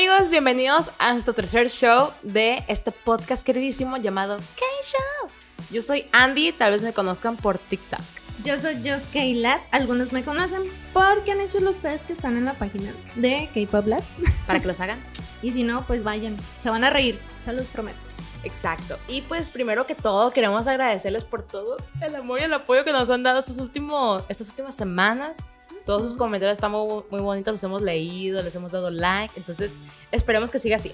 amigos, 0.00 0.30
bienvenidos 0.30 0.90
a 0.98 1.12
nuestro 1.12 1.34
tercer 1.34 1.68
show 1.68 2.10
de 2.22 2.64
este 2.68 2.90
podcast 2.90 3.44
queridísimo 3.44 3.98
llamado 3.98 4.38
K-Show. 4.38 5.28
Yo 5.70 5.82
soy 5.82 6.06
Andy, 6.12 6.52
tal 6.52 6.72
vez 6.72 6.82
me 6.82 6.94
conozcan 6.94 7.36
por 7.36 7.58
TikTok. 7.58 8.00
Yo 8.42 8.58
soy 8.58 8.76
Just 8.76 9.12
K-Lab, 9.12 9.60
algunos 9.72 10.10
me 10.12 10.24
conocen 10.24 10.62
porque 10.94 11.32
han 11.32 11.42
hecho 11.42 11.60
los 11.60 11.76
test 11.82 12.06
que 12.06 12.14
están 12.14 12.38
en 12.38 12.46
la 12.46 12.54
página 12.54 12.90
de 13.16 13.50
K-Pop 13.52 13.86
Lab. 13.88 14.02
Para 14.46 14.60
que 14.60 14.68
los 14.68 14.80
hagan. 14.80 14.98
y 15.42 15.50
si 15.50 15.64
no, 15.64 15.86
pues 15.86 16.02
vayan, 16.02 16.34
se 16.62 16.70
van 16.70 16.82
a 16.84 16.88
reír, 16.88 17.20
se 17.44 17.52
los 17.52 17.66
prometo. 17.66 17.98
Exacto. 18.42 18.98
Y 19.06 19.20
pues 19.20 19.50
primero 19.50 19.86
que 19.86 19.94
todo 19.94 20.30
queremos 20.30 20.66
agradecerles 20.66 21.24
por 21.24 21.42
todo 21.42 21.76
el 22.00 22.16
amor 22.16 22.40
y 22.40 22.44
el 22.44 22.54
apoyo 22.54 22.86
que 22.86 22.92
nos 22.92 23.10
han 23.10 23.22
dado 23.22 23.44
últimos, 23.58 24.24
estas 24.30 24.48
últimas 24.48 24.74
semanas. 24.74 25.44
Todos 25.86 26.02
sus 26.02 26.14
comentarios 26.14 26.56
están 26.56 26.72
muy, 26.72 27.02
muy 27.10 27.20
bonitos, 27.20 27.52
los 27.52 27.64
hemos 27.64 27.82
leído, 27.82 28.42
les 28.42 28.54
hemos 28.54 28.72
dado 28.72 28.90
like. 28.90 29.34
Entonces, 29.36 29.76
esperemos 30.12 30.50
que 30.50 30.58
siga 30.58 30.76
así. 30.76 30.92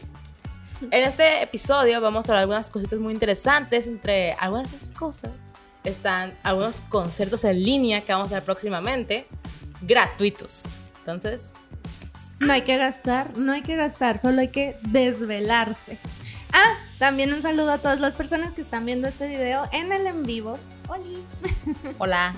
En 0.90 1.04
este 1.04 1.42
episodio 1.42 2.00
vamos 2.00 2.27
a 2.27 2.32
hablar 2.32 2.42
algunas 2.42 2.70
cositas 2.70 2.98
muy 2.98 3.12
interesantes. 3.14 3.86
Entre 3.86 4.32
algunas 4.34 4.70
de 4.70 4.77
esas 4.78 4.88
cosas 4.98 5.48
están 5.84 6.36
algunos 6.42 6.80
conciertos 6.82 7.44
en 7.44 7.62
línea 7.62 8.00
que 8.00 8.12
vamos 8.12 8.30
a 8.30 8.34
ver 8.34 8.44
próximamente, 8.44 9.27
gratuitos. 9.82 10.77
Entonces, 10.98 11.55
No 12.38 12.52
hay 12.52 12.62
que 12.62 12.77
gastar, 12.77 13.38
no 13.38 13.52
hay 13.52 13.62
que 13.62 13.77
gastar, 13.77 14.18
solo 14.18 14.41
hay 14.42 14.48
que 14.48 14.77
desvelarse. 14.82 15.98
Ah, 16.52 16.74
también 16.98 17.32
un 17.32 17.41
saludo 17.41 17.72
a 17.72 17.78
todas 17.78 17.98
las 18.00 18.14
personas 18.14 18.52
que 18.52 18.60
están 18.60 18.84
viendo 18.84 19.08
este 19.08 19.27
video 19.27 19.64
en 19.72 19.91
el 19.92 20.06
en 20.06 20.22
vivo. 20.22 20.58
Oli. 20.88 21.24
Hola. 21.98 22.34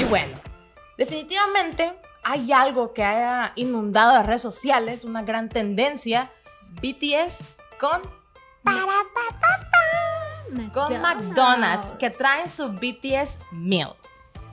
Y 0.00 0.04
bueno, 0.04 0.38
definitivamente 0.96 1.92
hay 2.22 2.52
algo 2.52 2.92
que 2.92 3.04
haya 3.04 3.52
inundado 3.56 4.14
las 4.14 4.26
redes 4.26 4.42
sociales, 4.42 5.04
una 5.04 5.22
gran 5.22 5.48
tendencia. 5.48 6.30
BTS 6.82 7.56
con, 7.78 8.00
con 10.72 11.00
McDonald's, 11.02 11.92
que 11.98 12.10
traen 12.10 12.48
su 12.48 12.68
BTS 12.68 13.40
Meal. 13.52 13.94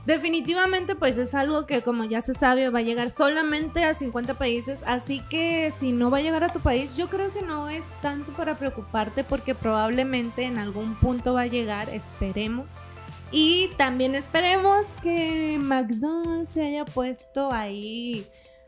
Definitivamente 0.05 0.95
pues 0.95 1.17
es 1.17 1.35
algo 1.35 1.65
que 1.65 1.81
como 1.81 2.05
ya 2.05 2.21
se 2.21 2.33
sabe 2.33 2.69
va 2.69 2.79
a 2.79 2.81
llegar 2.81 3.11
solamente 3.11 3.83
a 3.83 3.93
50 3.93 4.35
países, 4.35 4.79
así 4.85 5.21
que 5.29 5.73
si 5.77 5.91
no 5.91 6.09
va 6.09 6.19
a 6.19 6.21
llegar 6.21 6.45
a 6.45 6.49
tu 6.49 6.61
país 6.61 6.95
yo 6.95 7.09
creo 7.09 7.31
que 7.33 7.41
no 7.41 7.67
es 7.67 7.93
tanto 8.02 8.31
para 8.31 8.57
preocuparte 8.57 9.25
porque 9.25 9.53
probablemente 9.53 10.43
en 10.43 10.59
algún 10.59 10.95
punto 10.95 11.33
va 11.33 11.41
a 11.41 11.47
llegar, 11.47 11.89
esperemos. 11.89 12.67
Y 13.31 13.70
también 13.78 14.16
esperemos 14.16 14.88
que 15.02 15.58
McDonald's 15.61 16.52
se 16.52 16.64
haya 16.64 16.86
puesto 16.86 17.52
ahí 17.52 18.25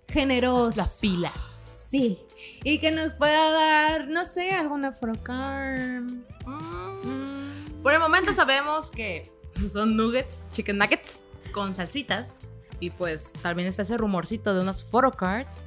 generoso. 0.07 0.71
Las 0.77 0.99
pilas. 0.99 1.63
Sí. 1.71 2.19
Y 2.63 2.79
que 2.79 2.91
nos 2.91 3.13
pueda 3.13 3.51
dar, 3.51 4.07
no 4.07 4.25
sé, 4.25 4.51
alguna 4.51 4.91
frocar. 4.91 6.01
Mm. 6.45 7.81
Por 7.81 7.93
el 7.93 7.99
momento 7.99 8.33
sabemos 8.33 8.91
que 8.91 9.31
son 9.71 9.95
nuggets, 9.95 10.49
chicken 10.51 10.77
nuggets 10.77 11.21
con 11.51 11.73
salsitas. 11.73 12.37
Y 12.81 12.91
pues 12.91 13.33
también 13.41 13.67
está 13.67 13.81
ese 13.81 13.97
rumorcito 13.97 14.53
de 14.53 14.61
unas 14.61 14.83
photocards. 14.85 15.59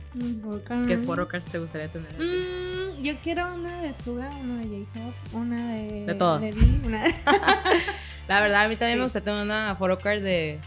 ¿Qué 0.86 0.96
photocards 0.98 1.44
te 1.46 1.58
gustaría 1.58 1.90
tener? 1.92 2.10
Mm, 2.18 3.02
yo 3.02 3.16
quiero 3.22 3.54
una 3.54 3.82
de 3.82 3.92
Suga, 3.92 4.30
una 4.36 4.60
de 4.62 4.86
J-Hope, 4.94 5.36
una 5.36 5.74
de. 5.74 6.06
De 6.06 6.14
todos. 6.14 6.40
D, 6.40 6.54
una 6.86 7.04
de- 7.04 7.14
La 8.28 8.40
verdad, 8.40 8.62
a 8.64 8.68
mí 8.68 8.76
también 8.76 8.96
Sí. 8.96 8.98
me 8.98 9.02
gustaría 9.04 9.24
tener 9.26 9.42
una 9.42 9.76
photocard 9.78 10.22
de, 10.22 10.60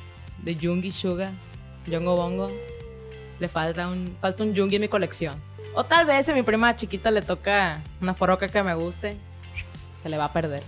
de 0.44 0.56
Jungi 0.62 0.92
Suga, 0.92 1.32
Yongo 1.88 2.16
Bongo. 2.16 2.52
Le 3.40 3.48
falta 3.48 3.88
un, 3.88 4.16
falta 4.22 4.44
un 4.44 4.56
Jungi 4.56 4.76
en 4.76 4.82
mi 4.84 4.88
colección. 4.88 5.36
O 5.74 5.84
tal 5.84 6.06
vez 6.06 6.28
a 6.30 6.34
mi 6.34 6.42
prima 6.44 6.76
chiquita 6.76 7.12
le 7.12 7.22
toca 7.22 7.82
una 8.02 8.14
photocard 8.14 8.52
que 8.52 8.64
me 8.64 8.74
guste, 8.76 9.18
se 10.02 10.10
le 10.10 10.18
va 10.18 10.26
a 10.26 10.34
perder. 10.34 10.64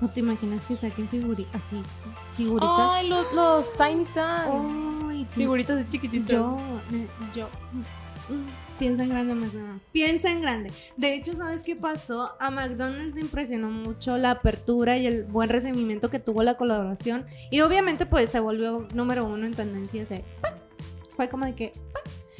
¿No 0.00 0.08
te 0.10 0.20
imaginas 0.20 0.62
que 0.66 0.76
saquen 0.76 1.08
figuritas 1.08 1.64
así? 1.64 1.82
Figuritas. 2.36 2.70
Ay, 2.92 3.08
los, 3.08 3.32
los 3.32 3.72
Tiny 3.72 4.04
Tan. 4.04 5.26
Figuritas 5.30 5.76
de 5.78 5.88
chiquititas. 5.88 6.30
Yo, 6.30 6.56
yo. 7.34 7.48
mm, 7.72 8.34
mm, 8.34 8.46
Piensa 8.78 9.02
en 9.04 9.08
grande, 9.08 9.34
McDonald's. 9.34 9.82
Piensa 9.92 10.30
en 10.30 10.42
grande. 10.42 10.70
De 10.96 11.14
hecho, 11.14 11.32
¿sabes 11.34 11.62
qué 11.62 11.76
pasó? 11.76 12.36
A 12.38 12.50
McDonald's 12.50 13.14
le 13.14 13.22
impresionó 13.22 13.70
mucho 13.70 14.16
la 14.18 14.32
apertura 14.32 14.96
y 14.98 15.06
el 15.06 15.24
buen 15.24 15.48
recibimiento 15.48 16.10
que 16.10 16.18
tuvo 16.18 16.42
la 16.42 16.56
colaboración. 16.56 17.26
Y 17.50 17.60
obviamente, 17.60 18.04
pues 18.06 18.30
se 18.30 18.40
volvió 18.40 18.86
número 18.94 19.24
uno 19.24 19.46
en 19.46 19.54
tendencias. 19.54 20.10
eh. 20.10 20.24
Fue 21.16 21.28
como 21.30 21.46
de 21.46 21.54
que 21.54 21.72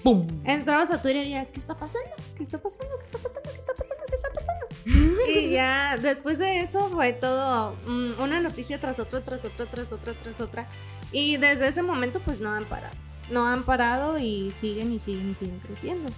¡Pum! 0.03 0.27
entrabas 0.45 0.91
a 0.91 1.01
Twitter 1.01 1.27
y 1.27 1.33
era, 1.33 1.47
¿qué 1.47 1.59
está 1.59 1.77
pasando? 1.77 2.11
¿Qué 2.37 2.43
está 2.43 2.59
pasando? 2.59 2.95
¿Qué 2.99 3.05
está 3.07 3.19
pasando? 3.19 3.51
¿Qué 3.51 3.59
está 3.59 3.73
pasando? 3.75 4.05
¿Qué 4.07 4.15
está 4.15 4.29
pasando? 4.35 5.31
y 5.41 5.51
ya 5.51 5.97
después 5.97 6.39
de 6.39 6.61
eso 6.61 6.89
fue 6.91 7.15
todo 7.15 7.75
mm, 7.87 8.21
una 8.23 8.41
noticia 8.41 8.79
tras 8.79 8.99
otra, 8.99 9.23
tras 9.23 9.45
otra, 9.45 9.65
tras 9.67 9.91
otra, 9.91 10.13
tras 10.23 10.41
otra. 10.41 10.69
Y 11.13 11.39
desde 11.39 11.69
ese 11.69 11.83
momento 11.83 12.21
pues 12.21 12.41
no 12.41 12.51
han 12.51 12.67
parado. 12.67 12.95
No 13.31 13.47
han 13.47 13.65
parado 13.65 14.19
y 14.19 14.53
siguen 14.53 14.93
y 14.93 14.99
siguen 15.01 15.31
y 15.31 15.35
siguen 15.35 15.59
creciendo. 15.61 16.11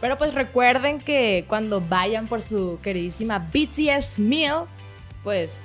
Pero 0.00 0.16
pues 0.16 0.34
recuerden 0.34 0.98
que 0.98 1.44
cuando 1.48 1.80
vayan 1.80 2.26
por 2.26 2.42
su 2.42 2.78
queridísima 2.82 3.38
BTS 3.38 4.18
Meal, 4.18 4.64
pues 5.22 5.62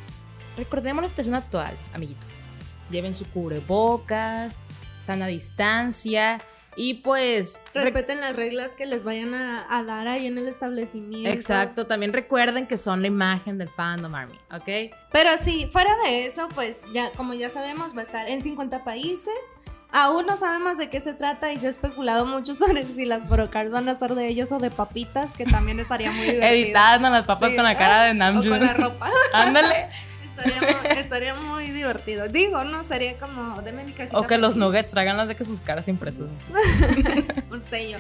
recordemos 0.58 1.04
la 1.04 1.10
situación 1.10 1.36
actual, 1.36 1.78
amiguitos. 1.94 2.46
Lleven 2.90 3.16
su 3.16 3.26
cubrebocas, 3.30 4.62
sana 5.02 5.28
distancia 5.28 6.40
y 6.78 6.96
pues... 6.96 7.62
re- 7.74 7.84
Respeten 7.86 8.20
las 8.20 8.36
reglas 8.36 8.72
que 8.72 8.86
les 8.86 9.06
vayan 9.06 9.34
a, 9.34 9.66
a 9.70 9.84
dar 9.84 10.08
ahí 10.10 10.28
en 10.28 10.38
el 10.38 10.48
establecimiento. 10.50 11.30
Exacto, 11.30 11.88
también 11.88 12.12
recuerden 12.12 12.68
que 12.68 12.78
son 12.78 13.02
la 13.02 13.08
imagen 13.08 13.58
del 13.58 13.70
fandom 13.70 14.14
Army, 14.14 14.38
¿ok? 14.52 14.94
Pero 15.12 15.38
sí, 15.38 15.70
fuera 15.72 15.96
de 16.04 16.26
eso, 16.26 16.50
pues 16.54 16.84
ya, 16.94 17.12
como 17.14 17.34
ya 17.34 17.50
sabemos, 17.50 17.96
va 17.96 18.02
a 18.02 18.04
estar 18.04 18.28
en 18.28 18.44
50 18.44 18.84
países. 18.84 19.34
Aún 19.98 20.26
no 20.26 20.36
sabemos 20.36 20.78
de 20.78 20.90
qué 20.90 21.00
se 21.00 21.14
trata 21.14 21.54
y 21.54 21.58
se 21.58 21.68
ha 21.68 21.70
especulado 21.70 22.26
mucho 22.26 22.54
sobre 22.56 22.86
si 22.86 23.06
las 23.06 23.24
porocards 23.26 23.72
van 23.72 23.88
a 23.88 23.96
ser 23.98 24.14
de 24.14 24.28
ellos 24.28 24.52
o 24.52 24.60
de 24.60 24.70
papitas, 24.70 25.32
que 25.32 25.46
también 25.46 25.80
estaría 25.80 26.12
muy 26.12 26.22
divertido. 26.26 26.48
Editadas 26.52 27.02
a 27.02 27.10
las 27.10 27.26
papas 27.26 27.52
Sí. 27.52 27.56
con 27.56 27.64
la 27.64 27.78
cara 27.78 28.04
de 28.04 28.12
O 28.12 28.14
Namjoon. 28.16 28.50
con 28.50 28.60
la 28.68 28.74
ropa. 28.74 29.10
Ándale. 29.34 29.88
estaría, 30.38 30.60
muy, 30.60 30.98
estaría 30.98 31.36
muy 31.36 31.72
divertido. 31.72 32.28
Digo, 32.28 32.64
no, 32.66 32.84
sería 32.84 33.18
como, 33.18 33.62
deme 33.62 33.86
mi 33.86 33.94
cajita. 33.94 34.20
O 34.20 34.28
que 34.28 34.38
los 34.38 34.58
nuggets 34.58 34.92
traigan 34.92 35.16
las 35.16 35.30
de 35.30 35.36
que 35.38 35.46
sus 35.46 35.62
caras 35.62 35.88
impresas. 35.88 36.28
Un 37.50 37.62
sello. 37.62 37.98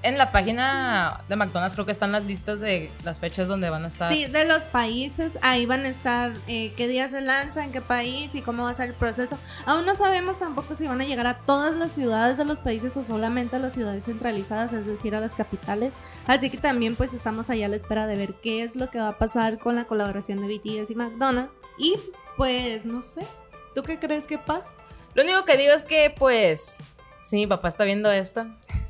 En 0.00 0.16
la 0.16 0.30
página 0.30 1.24
de 1.28 1.34
McDonald's 1.34 1.74
creo 1.74 1.84
que 1.84 1.90
están 1.90 2.12
las 2.12 2.24
listas 2.24 2.60
de 2.60 2.92
las 3.02 3.18
fechas 3.18 3.48
donde 3.48 3.68
van 3.68 3.84
a 3.84 3.88
estar. 3.88 4.12
Sí, 4.12 4.26
de 4.26 4.44
los 4.44 4.62
países, 4.64 5.36
ahí 5.42 5.66
van 5.66 5.84
a 5.84 5.88
estar 5.88 6.32
eh, 6.46 6.72
qué 6.76 6.86
día 6.86 7.08
se 7.08 7.20
lanza, 7.20 7.64
en 7.64 7.72
qué 7.72 7.80
país 7.80 8.32
y 8.36 8.42
cómo 8.42 8.62
va 8.62 8.70
a 8.70 8.74
ser 8.74 8.90
el 8.90 8.94
proceso. 8.94 9.36
Aún 9.66 9.86
no 9.86 9.96
sabemos 9.96 10.38
tampoco 10.38 10.76
si 10.76 10.86
van 10.86 11.00
a 11.00 11.04
llegar 11.04 11.26
a 11.26 11.38
todas 11.38 11.74
las 11.74 11.90
ciudades 11.90 12.38
de 12.38 12.44
los 12.44 12.60
países 12.60 12.96
o 12.96 13.04
solamente 13.04 13.56
a 13.56 13.58
las 13.58 13.72
ciudades 13.72 14.04
centralizadas, 14.04 14.72
es 14.72 14.86
decir, 14.86 15.16
a 15.16 15.20
las 15.20 15.32
capitales. 15.32 15.94
Así 16.28 16.48
que 16.48 16.58
también 16.58 16.94
pues 16.94 17.12
estamos 17.12 17.50
allá 17.50 17.66
a 17.66 17.68
la 17.68 17.76
espera 17.76 18.06
de 18.06 18.14
ver 18.14 18.34
qué 18.34 18.62
es 18.62 18.76
lo 18.76 18.90
que 18.90 19.00
va 19.00 19.08
a 19.08 19.18
pasar 19.18 19.58
con 19.58 19.74
la 19.74 19.86
colaboración 19.86 20.40
de 20.40 20.58
BTS 20.58 20.90
y 20.90 20.94
McDonald's. 20.94 21.52
Y 21.76 21.96
pues 22.36 22.84
no 22.84 23.02
sé, 23.02 23.26
¿tú 23.74 23.82
qué 23.82 23.98
crees 23.98 24.26
que 24.26 24.38
pasa? 24.38 24.72
Lo 25.14 25.24
único 25.24 25.44
que 25.44 25.56
digo 25.56 25.72
es 25.72 25.82
que, 25.82 26.14
pues, 26.16 26.76
si 27.22 27.36
mi 27.36 27.48
papá 27.48 27.66
está 27.66 27.84
viendo 27.84 28.10
esto, 28.12 28.46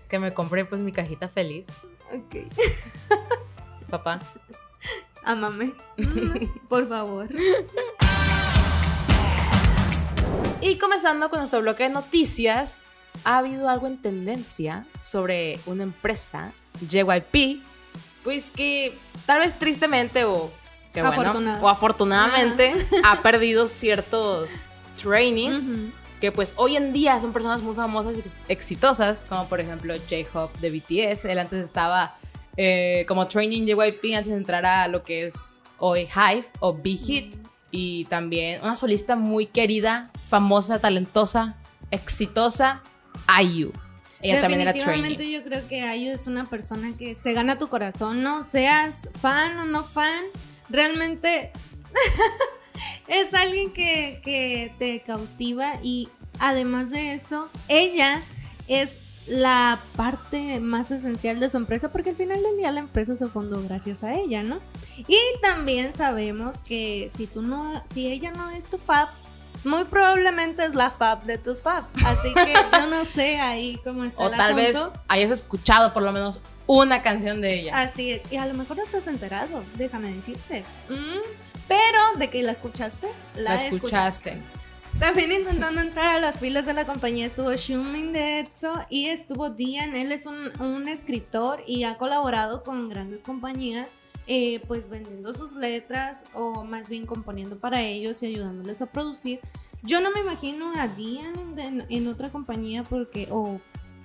que 0.09 0.19
me 0.19 0.33
compré 0.35 0.65
pues 0.65 0.81
mi 0.81 0.93
cajita 0.93 1.29
feliz. 1.29 1.67
Ok, 2.13 2.37
Papá. 3.91 4.21
ámame, 5.25 5.73
Mm, 5.99 6.47
por 6.69 6.89
favor. 6.89 7.29
Y 10.61 10.77
comenzando 10.79 11.31
con 11.31 11.39
nuestro 11.41 11.61
bloque 11.61 11.85
de 11.85 11.91
noticias, 11.91 12.81
ha 13.25 13.39
habido 13.39 13.69
algo 13.69 13.87
en 13.87 13.99
tendencia 13.99 14.85
sobre 15.03 15.61
una 15.67 15.83
empresa, 15.85 16.53
JYP, 16.89 17.63
pues 18.25 18.51
que 18.51 18.97
tal 19.27 19.41
vez 19.41 19.59
tristemente 19.59 20.25
o, 20.25 20.51
que 20.93 21.03
bueno, 21.03 21.35
o 21.61 21.69
afortunadamente 21.69 22.75
ha 23.05 23.23
perdido 23.23 23.67
ciertos 23.67 24.67
trainings 25.01 25.67
Ujú. 25.67 25.91
Que 26.21 26.33
pues 26.33 26.55
hoy 26.57 26.77
en 26.77 26.93
día 26.93 27.21
son 27.21 27.33
personas 27.33 27.63
muy 27.63 27.75
famosas 27.75 28.17
y 28.19 28.23
exitosas, 28.49 29.25
como 29.29 29.49
por 29.49 29.61
ejemplo 29.61 29.95
J-Hope 29.95 30.59
de 30.61 30.71
BTS. 30.71 31.25
Él 31.27 31.39
antes 31.39 31.65
estaba 31.65 32.17
eh, 32.57 33.05
como 33.09 33.29
training 33.29 33.67
JYP 33.67 34.17
antes 34.17 34.33
de 34.33 34.37
entrar 34.37 34.67
a 34.67 34.89
lo 34.89 35.03
que 35.05 35.25
es 35.25 35.65
hoy 35.79 36.09
Hive 36.15 36.47
o 36.61 36.75
Big 36.75 36.99
Hit. 36.99 37.37
Y 37.71 38.05
también 38.07 38.63
una 38.63 38.75
solista 38.75 39.15
muy 39.15 39.47
querida, 39.47 40.11
famosa, 40.27 40.79
talentosa, 40.79 41.57
exitosa, 41.91 42.83
IU. 43.43 43.73
Ella 44.21 44.41
también 44.41 44.63
era 44.63 44.73
trainee. 44.73 45.31
yo 45.31 45.45
creo 45.45 45.67
que 45.69 45.83
Ayu 45.83 46.11
es 46.11 46.27
una 46.27 46.45
persona 46.45 46.97
que 46.97 47.15
se 47.15 47.33
gana 47.33 47.59
tu 47.59 47.69
corazón, 47.69 48.23
¿no? 48.23 48.45
Seas 48.45 48.97
fan 49.21 49.57
o 49.59 49.65
no 49.65 49.85
fan, 49.85 50.25
realmente 50.69 51.53
es 53.07 53.33
alguien 53.35 53.73
que, 53.73 54.21
que 54.25 54.73
te 54.79 55.01
cautiva 55.01 55.75
y 55.83 56.09
además 56.39 56.91
de 56.91 57.15
eso, 57.15 57.49
ella 57.69 58.23
es 58.69 58.99
la 59.29 59.79
parte 59.97 60.59
más 60.59 60.91
esencial 60.91 61.39
de 61.39 61.51
su 61.51 61.59
empresa, 61.59 61.91
porque 61.91 62.11
al 62.11 62.17
final 62.17 62.43
del 62.43 62.57
día 62.57 62.73
la 62.73 62.81
empresa 62.81 63.17
se 63.17 63.27
fundó 63.27 63.63
gracias 63.63 64.03
a 64.03 64.15
ella, 64.15 64.43
¿no? 64.43 64.59
Y 65.07 65.19
también 65.43 65.95
sabemos 65.95 66.63
que 66.63 67.11
si 67.17 67.27
tú 67.27 67.43
no, 67.43 67.83
si 67.93 68.11
ella 68.11 68.33
no 68.33 68.51
es 68.51 68.65
tu 68.65 68.79
fab, 68.79 69.09
muy 69.65 69.85
probablemente 69.85 70.65
es 70.65 70.75
la 70.75 70.91
fab 70.91 71.25
de 71.25 71.37
tus 71.37 71.63
fab. 71.63 71.85
Así 72.07 72.33
que 72.33 72.55
yo 72.73 72.87
no 72.87 73.05
sé 73.05 73.39
ahí 73.39 73.79
cómo 73.85 74.05
está 74.05 74.25
o 74.25 74.31
tal 74.31 74.55
vez 74.55 74.79
hayas 75.09 75.31
escuchado 75.31 75.93
por 75.93 76.03
lo 76.03 76.13
menos 76.13 76.41
una 76.67 77.03
canción 77.03 77.41
de 77.41 77.61
ella. 77.61 77.79
Así 77.79 78.13
es. 78.13 78.33
Y 78.33 78.37
a 78.37 78.47
lo 78.47 78.55
mejor 78.55 78.77
no 78.79 78.85
te 78.85 78.97
has 78.99 79.07
enterado, 79.07 79.63
déjame 79.77 80.13
decirte. 80.13 80.65
Mm, 80.89 81.48
pero 81.69 82.19
de 82.19 82.31
que 82.31 82.43
la 82.43 82.53
escuchaste, 82.53 83.07
la, 83.37 83.55
escuchaste. 83.55 84.41
También 84.99 85.31
intentando 85.31 85.81
entrar 85.81 86.17
a 86.17 86.21
las 86.21 86.41
filas 86.41 86.67
de 86.67 86.73
la 86.73 86.85
compañía 86.85 87.27
estuvo 87.27 87.55
Shumin 87.55 88.13
de 88.13 88.41
Etso 88.41 88.73
y 88.91 89.07
estuvo 89.07 89.51
Dian. 89.51 89.95
Él 89.95 90.11
es 90.11 90.27
un, 90.27 90.89
escritor 90.89 91.63
y 91.69 91.85
ha 91.85 91.99
colaborado 91.99 92.65
con 92.65 92.89
grandes 92.89 93.23
compañías, 93.23 93.91
eh, 94.27 94.61
pues 94.67 94.91
vendiendo 94.91 95.33
sus 95.35 95.53
letras 95.53 96.25
o 96.35 96.65
más 96.65 96.89
bien 96.89 97.07
componiendo 97.07 97.59
para 97.59 97.83
ellos 97.83 98.23
y 98.25 98.27
ayudándoles 98.27 98.83
a 98.83 98.87
producir. 98.87 99.39
Yo 99.83 100.01
no 100.01 100.11
me 100.11 100.21
imagino 100.21 100.73
a 100.77 100.89
Dian 100.89 101.55
en, 101.89 102.09
otra 102.09 102.31
compañía 102.31 102.83
porque, 102.83 103.29
o 103.31 103.61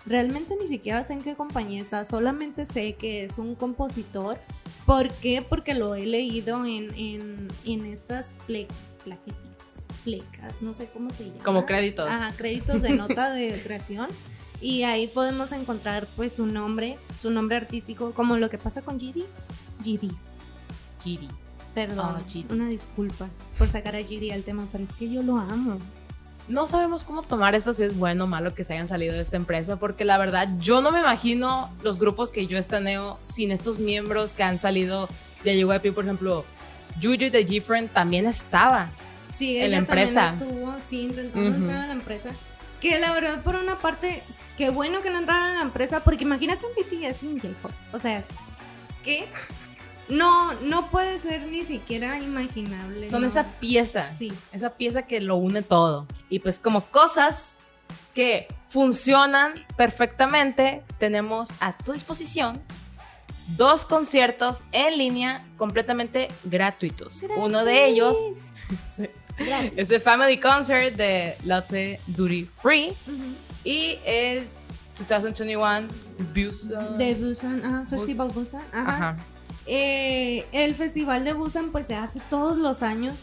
realmente 0.06 0.56
ni 0.60 0.68
siquiera 0.68 1.04
sé 1.04 1.14
en 1.14 1.22
qué 1.22 1.36
compañía 1.36 1.82
está, 1.82 2.06
solamente 2.06 2.66
sé 2.66 2.94
que 2.94 3.26
es 3.26 3.38
un 3.38 3.56
compositor. 3.56 4.38
¿Por 4.86 5.10
qué? 5.10 5.42
Porque 5.42 5.74
lo 5.74 5.96
he 5.96 6.06
leído 6.06 6.66
en, 6.66 7.48
en, 7.66 7.86
estas 7.86 8.34
plaquetas 8.46 9.38
plecas, 10.04 10.62
no 10.62 10.74
sé 10.74 10.90
cómo 10.92 11.10
se 11.10 11.26
llama. 11.26 11.44
Como 11.44 11.66
créditos. 11.66 12.10
Ajá, 12.10 12.34
créditos 12.36 12.82
de 12.82 12.90
nota 12.92 13.32
de 13.32 13.62
creación. 13.64 14.08
Y 14.60 14.84
ahí 14.84 15.08
podemos 15.08 15.52
encontrar 15.52 16.08
pues 16.16 16.34
su 16.34 16.46
nombre, 16.46 16.98
su 17.20 17.32
nombre 17.32 17.58
artístico, 17.58 18.12
como 18.12 18.38
lo 18.38 18.50
que 18.50 18.58
pasa 18.58 18.82
con 18.82 19.00
Gidi. 19.00 19.26
Gidi. 19.84 20.12
Gidi. 21.04 21.28
Perdón, 21.74 22.18
oh, 22.18 22.54
una 22.54 22.68
disculpa 22.68 23.30
por 23.58 23.68
sacar 23.68 23.96
a 23.96 24.04
Gidi 24.04 24.32
al 24.32 24.44
tema, 24.44 24.68
pero 24.72 24.84
es 24.84 24.94
que 24.94 25.10
yo 25.10 25.24
lo 25.24 25.38
amo. 25.38 25.78
No 26.48 26.68
sabemos 26.68 27.04
cómo 27.04 27.22
tomar 27.22 27.56
esto, 27.56 27.74
si 27.74 27.84
es 27.84 27.98
bueno 27.98 28.26
o 28.26 28.28
malo 28.28 28.54
que 28.54 28.64
se 28.64 28.74
hayan 28.74 28.88
salido 28.88 29.14
de 29.14 29.22
esta 29.22 29.38
empresa, 29.38 29.78
porque 29.78 30.04
la 30.04 30.18
verdad 30.18 30.50
yo 30.60 30.82
no 30.82 30.92
me 30.92 31.00
imagino 31.00 31.72
los 31.84 32.00
grupos 32.00 32.32
que 32.32 32.48
yo 32.48 32.58
estaneo 32.58 33.18
sin 33.24 33.52
estos 33.52 33.80
miembros 33.80 34.34
que 34.34 34.44
han 34.44 34.60
salido 34.60 35.08
de 35.44 35.58
YYP, 35.58 35.94
por 35.94 36.04
ejemplo, 36.04 36.46
Juju 37.02 37.32
de 37.32 37.44
Different 37.44 37.92
también 37.92 38.26
estaba. 38.26 38.92
Sí, 39.32 39.58
en 39.58 39.72
la 39.72 39.78
empresa. 39.78 40.36
estuvo, 40.40 40.76
sí, 40.88 41.04
intentando 41.04 41.56
entrar 41.56 41.84
a 41.84 41.88
la 41.88 41.94
empresa. 41.94 42.30
Que 42.80 43.00
la 43.00 43.14
verdad, 43.14 43.42
por 43.42 43.56
una 43.56 43.80
parte, 43.80 44.22
qué 44.58 44.70
bueno 44.70 45.02
que 45.02 45.10
no 45.10 45.20
entraron 45.20 45.52
a 45.52 45.56
la 45.56 45.62
empresa, 45.62 46.02
porque 46.02 46.24
imagínate 46.24 46.66
un 46.66 46.74
BTS 46.74 47.18
sin 47.18 47.40
J-Pop. 47.40 47.72
O 47.94 48.00
sea, 48.00 48.24
¿qué? 49.04 49.26
No, 50.10 50.54
no 50.62 50.92
puede 50.92 51.18
ser 51.20 51.48
ni 51.48 51.64
siquiera 51.64 52.20
imaginable. 52.20 53.10
Son 53.10 53.24
esa 53.24 53.46
pieza. 53.60 54.04
Sí. 54.08 54.34
Esa 54.52 54.72
pieza 54.72 55.04
que 55.04 55.22
lo 55.22 55.38
une 55.38 55.62
todo. 55.62 56.06
Y 56.34 56.40
pues 56.40 56.58
como 56.58 56.82
cosas 56.86 57.60
que 58.16 58.48
funcionan 58.68 59.54
perfectamente, 59.78 60.82
tenemos 60.98 61.50
a 61.60 61.78
tu 61.78 61.94
disposición 61.94 62.60
dos 63.50 63.86
conciertos 63.86 64.64
en 64.72 64.98
línea 64.98 65.46
completamente 65.58 66.30
gratuitos. 66.44 67.24
Uno 67.38 67.64
de 67.64 67.86
ellos 67.86 68.18
es 69.76 69.92
el 69.92 70.02
Family 70.02 70.40
Concert 70.40 70.96
de 70.96 71.38
Lotte 71.44 72.00
Duty 72.08 72.50
Free. 72.64 72.96
Y 73.64 74.00
el 74.04 74.48
2021 75.08 75.88
Busan. 76.34 76.98
De 76.98 77.14
Busan, 77.14 77.88
Festival 77.88 78.30
Busan. 78.30 78.64
Ajá. 78.74 79.18
Eh, 79.68 80.46
el 80.52 80.74
Festival 80.74 81.26
de 81.26 81.34
Busan 81.34 81.70
pues 81.72 81.86
se 81.86 81.94
hace 81.94 82.20
todos 82.32 82.58
los 82.58 82.82
años. 82.82 83.14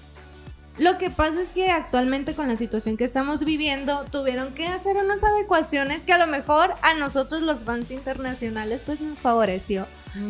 Lo 0.79 0.99
que 0.99 1.11
pasa 1.11 1.43
es 1.43 1.51
que 1.51 1.71
actualmente 1.71 2.35
con 2.35 2.49
la 2.49 2.57
situación 2.57 2.97
que 2.97 3.05
estamos 3.05 3.45
viviendo 3.45 4.05
tuvieron 4.11 4.55
que 4.55 4.67
hacer 4.67 4.97
unas 4.97 5.23
adecuaciones 5.23 6.05
que 6.05 6.13
a 6.13 6.19
lo 6.19 6.27
mejor 6.27 6.75
a 6.83 6.95
nosotros 6.95 7.43
los 7.43 7.65
fans 7.65 7.91
internacionales 7.91 8.83
pues 8.87 9.01
nos 9.01 9.19
favoreció 9.19 9.87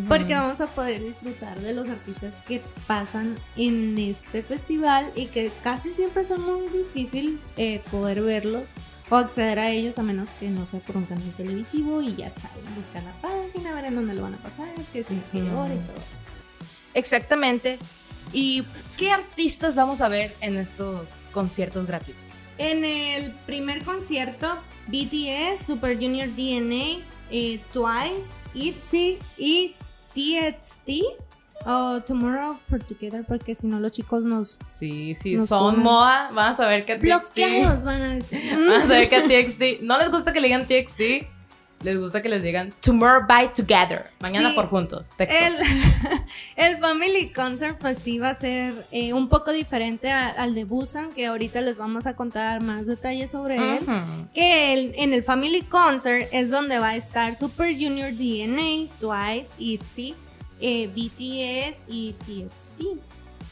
porque 0.09 0.35
vamos 0.35 0.61
a 0.61 0.67
poder 0.67 1.03
disfrutar 1.03 1.59
de 1.61 1.73
los 1.73 1.89
artistas 1.89 2.35
que 2.47 2.61
pasan 2.87 3.37
en 3.57 3.97
este 3.99 4.43
festival 4.43 5.11
y 5.15 5.27
que 5.27 5.51
casi 5.63 5.93
siempre 5.93 6.25
son 6.25 6.43
muy 6.43 6.69
difícil 6.69 7.41
eh, 7.57 7.81
poder 7.91 8.21
verlos 8.21 8.69
o 9.09 9.17
acceder 9.17 9.59
a 9.59 9.71
ellos 9.71 9.99
a 9.99 10.03
menos 10.03 10.31
que 10.31 10.51
no 10.51 10.67
sea 10.67 10.81
por 10.81 10.97
un 10.99 11.07
canal 11.07 11.31
televisivo 11.37 12.03
y 12.03 12.15
ya 12.15 12.29
saben, 12.29 12.63
buscar 12.77 13.03
la 13.03 13.13
página, 13.23 13.75
ver 13.75 13.87
en 13.87 13.95
dónde 13.95 14.15
lo 14.15 14.23
van 14.23 14.35
a 14.35 14.39
pasar, 14.39 14.69
qué 14.93 15.01
es 15.01 15.07
y 15.11 15.17
todo 15.41 15.65
eso. 15.65 15.93
Exactamente. 16.95 17.79
¿Y 18.33 18.65
qué 18.97 19.11
artistas 19.11 19.75
vamos 19.75 20.01
a 20.01 20.09
ver 20.09 20.35
en 20.41 20.57
estos 20.57 21.09
conciertos 21.33 21.87
gratuitos? 21.87 22.25
En 22.59 22.85
el 22.85 23.33
primer 23.47 23.83
concierto, 23.85 24.59
BTS, 24.89 25.67
Super 25.67 25.97
Junior 25.97 26.29
DNA, 26.29 27.05
eh, 27.31 27.61
Twice, 27.73 28.29
ITZY 28.55 29.19
y 29.39 29.75
TXT 30.15 30.91
o 31.67 32.01
Tomorrow 32.03 32.59
for 32.69 32.83
Together 32.83 33.25
porque 33.27 33.55
si 33.55 33.67
no 33.67 33.81
los 33.81 33.93
chicos 33.93 34.23
nos 34.23 34.59
sí 34.69 35.15
sí 35.15 35.39
son 35.47 35.81
moda. 35.81 36.31
Vamos 36.33 36.59
a 36.61 36.67
ver 36.67 36.85
qué 36.85 36.97
TXT 36.97 37.85
van 37.85 38.03
a 38.03 38.15
decir. 38.15 38.41
Vamos 38.53 38.85
a 38.85 38.95
ver 38.95 39.09
qué 39.11 39.21
TXT 39.23 39.83
no 39.83 39.99
les 39.99 40.11
gusta 40.11 40.33
que 40.33 40.41
le 40.41 40.49
digan 40.49 40.67
TXT 40.67 41.01
les 41.83 41.99
gusta 41.99 42.21
que 42.21 42.29
les 42.29 42.43
digan 42.43 42.73
Tomorrow 42.81 43.27
by 43.27 43.53
Together. 43.55 44.11
Mañana 44.21 44.55
por 44.55 44.69
juntos. 44.69 45.13
El, 45.19 45.55
el, 46.57 46.77
Family 46.79 47.33
Concert, 47.33 47.79
pues 47.79 47.99
sí 47.99 48.19
va 48.19 48.31
a 48.31 48.35
ser 48.35 48.75
eh, 48.91 49.13
un 49.15 49.29
poco 49.29 49.53
diferente 49.53 50.11
al 50.11 50.55
de 50.55 50.65
Busan, 50.65 51.11
que 51.11 51.27
ahorita 51.27 51.61
les 51.63 51.79
vamos 51.79 52.07
a 52.07 52.15
contar 52.15 52.63
más 52.63 52.87
detalles 52.87 53.31
sobre 53.31 53.57
él. 53.57 53.87
Que 54.35 54.75
el, 54.75 54.93
en 54.97 55.15
el 55.15 55.25
Family 55.25 55.63
Concert 55.63 56.29
es 56.33 56.51
donde 56.51 56.79
va 56.79 56.91
a 56.91 56.97
estar 56.97 57.39
Super 57.39 57.73
Junior 57.73 58.13
DNA, 58.13 58.91
Twice, 59.01 59.49
ITZY, 59.59 60.15
eh, 60.61 60.87
BTS 60.89 61.79
y 61.89 62.13
TXT. 62.13 63.01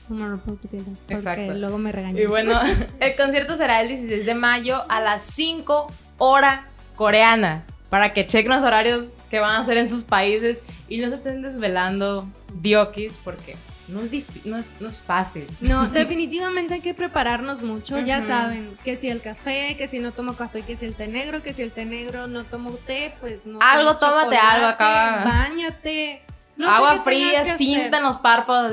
Tomorrow 0.06 0.38
Together. 0.38 0.94
Porque 1.06 1.54
luego 1.54 1.78
me 1.78 1.92
regañan. 1.92 2.18
Y 2.18 2.26
bueno, 2.26 2.58
el 3.00 3.16
concierto 3.16 3.56
será 3.56 3.80
el 3.80 3.88
16 3.88 4.26
de 4.26 4.34
mayo 4.34 4.82
a 4.88 5.00
las 5.00 5.22
5 5.22 5.90
hora 6.18 6.66
coreana 6.96 7.64
para 7.90 8.12
que 8.12 8.26
chequen 8.26 8.52
los 8.52 8.64
horarios 8.64 9.06
que 9.30 9.40
van 9.40 9.52
a 9.52 9.58
hacer 9.60 9.76
en 9.78 9.90
sus 9.90 10.02
países 10.02 10.62
y 10.88 10.98
no 10.98 11.08
se 11.08 11.16
estén 11.16 11.42
desvelando 11.42 12.28
diokis 12.60 13.18
porque 13.22 13.56
no 13.88 14.02
es, 14.02 14.10
no 14.44 14.56
es, 14.56 14.74
no 14.80 14.88
es 14.88 15.00
fácil. 15.00 15.46
No, 15.60 15.88
definitivamente 15.92 16.74
hay 16.74 16.80
que 16.80 16.94
prepararnos 16.94 17.62
mucho. 17.62 17.98
Ya 17.98 18.20
saben, 18.20 18.76
que 18.84 18.96
si 18.96 19.08
el 19.08 19.20
café, 19.20 19.76
que 19.76 19.88
si 19.88 19.98
no 19.98 20.12
tomo 20.12 20.34
café, 20.34 20.62
que 20.62 20.76
si 20.76 20.86
el 20.86 20.94
té 20.94 21.08
negro, 21.08 21.42
que 21.42 21.54
si 21.54 21.62
el 21.62 21.72
té 21.72 21.86
negro 21.86 22.26
no 22.26 22.44
tomo 22.44 22.70
té, 22.72 23.14
pues 23.20 23.46
no. 23.46 23.58
Algo, 23.62 23.96
tómate 23.96 24.36
algo 24.36 24.66
acá. 24.66 25.24
Báñate. 25.24 26.22
Agua 26.66 27.02
fría, 27.04 27.56
cinta 27.56 27.98
en 27.98 28.02
los 28.02 28.16
párpados. 28.16 28.72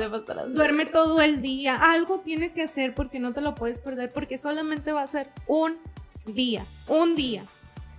Duerme 0.52 0.86
todo 0.86 1.20
el 1.20 1.40
día. 1.40 1.76
Algo 1.76 2.20
tienes 2.20 2.52
que 2.52 2.62
hacer 2.64 2.94
porque 2.94 3.20
no 3.20 3.32
te 3.32 3.40
lo 3.40 3.54
puedes 3.54 3.80
perder 3.80 4.12
porque 4.12 4.38
solamente 4.38 4.92
va 4.92 5.02
a 5.02 5.06
ser 5.06 5.30
un 5.46 5.78
día. 6.26 6.66
Un 6.88 7.14
día. 7.14 7.44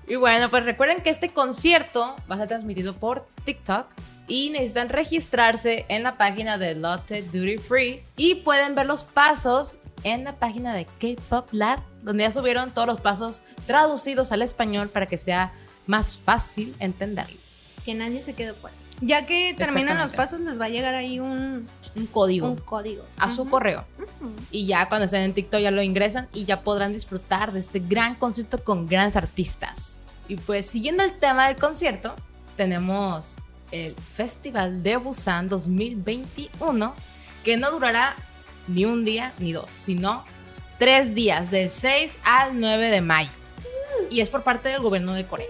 Y 0.07 0.15
bueno, 0.15 0.49
pues 0.49 0.63
recuerden 0.63 1.01
que 1.01 1.09
este 1.09 1.29
concierto 1.29 2.15
va 2.31 2.35
a 2.35 2.37
ser 2.37 2.47
transmitido 2.47 2.93
por 2.93 3.27
TikTok 3.43 3.87
y 4.27 4.49
necesitan 4.49 4.89
registrarse 4.89 5.85
en 5.89 6.03
la 6.03 6.17
página 6.17 6.57
de 6.57 6.75
Lotte 6.75 7.23
Duty 7.31 7.57
Free 7.57 8.03
y 8.15 8.35
pueden 8.35 8.75
ver 8.75 8.85
los 8.85 9.03
pasos 9.03 9.77
en 10.03 10.23
la 10.23 10.35
página 10.35 10.73
de 10.73 10.85
K-Pop 10.85 11.49
Lab, 11.51 11.81
donde 12.03 12.23
ya 12.23 12.31
subieron 12.31 12.71
todos 12.71 12.87
los 12.87 13.01
pasos 13.01 13.41
traducidos 13.65 14.31
al 14.31 14.41
español 14.41 14.89
para 14.89 15.07
que 15.07 15.17
sea 15.17 15.51
más 15.87 16.17
fácil 16.17 16.75
entenderlo. 16.79 17.37
Que 17.83 17.93
nadie 17.93 18.21
se 18.21 18.33
quede 18.33 18.53
fuera. 18.53 18.75
Ya 19.01 19.25
que 19.25 19.53
terminan 19.55 19.97
los 19.97 20.11
pasos, 20.11 20.39
les 20.39 20.59
va 20.59 20.65
a 20.65 20.69
llegar 20.69 20.95
ahí 20.95 21.19
un, 21.19 21.67
un 21.95 22.05
código. 22.07 22.49
Un 22.49 22.57
código. 22.57 23.03
A 23.19 23.29
su 23.29 23.47
correo. 23.47 23.85
Y 24.51 24.65
ya 24.65 24.89
cuando 24.89 25.05
estén 25.05 25.21
en 25.21 25.33
TikTok 25.33 25.61
ya 25.61 25.71
lo 25.71 25.81
ingresan 25.81 26.27
y 26.33 26.45
ya 26.45 26.61
podrán 26.61 26.93
disfrutar 26.93 27.51
de 27.51 27.59
este 27.59 27.79
gran 27.79 28.15
concierto 28.15 28.63
con 28.63 28.87
grandes 28.87 29.15
artistas. 29.15 30.01
Y 30.27 30.37
pues 30.37 30.67
siguiendo 30.67 31.03
el 31.03 31.13
tema 31.13 31.47
del 31.47 31.57
concierto, 31.57 32.15
tenemos 32.55 33.35
el 33.71 33.95
Festival 33.95 34.83
de 34.83 34.97
Busan 34.97 35.47
2021, 35.47 36.93
que 37.43 37.57
no 37.57 37.71
durará 37.71 38.15
ni 38.67 38.85
un 38.85 39.05
día 39.05 39.33
ni 39.39 39.53
dos, 39.53 39.71
sino 39.71 40.25
tres 40.77 41.13
días, 41.13 41.51
del 41.51 41.69
6 41.69 42.19
al 42.23 42.59
9 42.59 42.89
de 42.89 43.01
mayo. 43.01 43.31
Y 44.09 44.21
es 44.21 44.29
por 44.29 44.43
parte 44.43 44.69
del 44.69 44.81
gobierno 44.81 45.13
de 45.13 45.25
Corea. 45.25 45.47